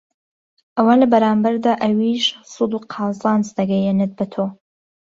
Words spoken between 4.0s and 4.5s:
بەتۆ